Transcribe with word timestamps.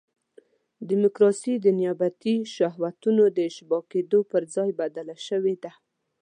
ډیموکراسي 0.89 1.53
د 1.59 1.67
نیابتي 1.79 2.35
شهوتونو 2.55 3.23
د 3.35 3.37
اشباع 3.49 3.83
کېدو 3.91 4.19
پر 4.31 4.41
ځای 4.55 4.69
بدله 4.81 5.15
شوې 5.27 5.55
ده. 5.63 5.71